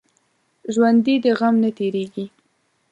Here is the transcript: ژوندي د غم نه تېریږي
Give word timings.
ژوندي 0.73 1.15
د 1.23 1.25
غم 1.39 1.55
نه 1.63 1.69
تېریږي 1.77 2.25